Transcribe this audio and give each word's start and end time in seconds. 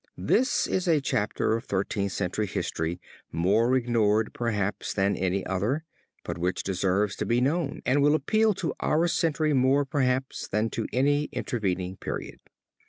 This 0.17 0.65
is 0.65 0.87
a 0.87 0.99
chapter 0.99 1.55
of 1.55 1.65
Thirteenth 1.65 2.11
Century 2.11 2.47
history 2.47 2.99
more 3.31 3.75
ignored 3.75 4.33
perhaps 4.33 4.95
than 4.95 5.15
any 5.15 5.45
other, 5.45 5.85
but 6.23 6.39
which 6.39 6.63
deserves 6.63 7.15
to 7.17 7.25
be 7.27 7.39
known 7.39 7.81
and 7.85 8.01
will 8.01 8.15
appeal 8.15 8.55
to 8.55 8.73
our 8.79 9.07
century 9.07 9.53
more 9.53 9.85
perhaps 9.85 10.47
than 10.47 10.71
to 10.71 10.87
any 10.91 11.25
intervening 11.25 11.97
period. 11.97 12.39